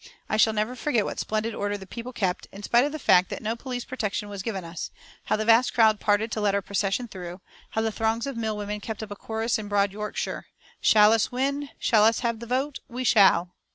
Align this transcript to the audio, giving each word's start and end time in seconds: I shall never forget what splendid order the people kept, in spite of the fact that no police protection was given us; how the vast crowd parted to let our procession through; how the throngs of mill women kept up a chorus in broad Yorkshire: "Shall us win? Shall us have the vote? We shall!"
I 0.27 0.35
shall 0.37 0.53
never 0.53 0.75
forget 0.75 1.05
what 1.05 1.19
splendid 1.19 1.53
order 1.53 1.77
the 1.77 1.85
people 1.85 2.11
kept, 2.11 2.47
in 2.51 2.63
spite 2.63 2.85
of 2.85 2.91
the 2.91 2.97
fact 2.97 3.29
that 3.29 3.43
no 3.43 3.55
police 3.55 3.85
protection 3.85 4.29
was 4.29 4.41
given 4.41 4.65
us; 4.65 4.89
how 5.25 5.35
the 5.35 5.45
vast 5.45 5.75
crowd 5.75 5.99
parted 5.99 6.31
to 6.31 6.41
let 6.41 6.55
our 6.55 6.61
procession 6.63 7.07
through; 7.07 7.39
how 7.69 7.81
the 7.81 7.91
throngs 7.91 8.25
of 8.25 8.35
mill 8.35 8.57
women 8.57 8.79
kept 8.79 9.03
up 9.03 9.11
a 9.11 9.15
chorus 9.15 9.59
in 9.59 9.67
broad 9.67 9.91
Yorkshire: 9.91 10.47
"Shall 10.79 11.13
us 11.13 11.31
win? 11.31 11.69
Shall 11.77 12.03
us 12.03 12.21
have 12.21 12.39
the 12.39 12.47
vote? 12.47 12.79
We 12.87 13.03
shall!" 13.03 13.53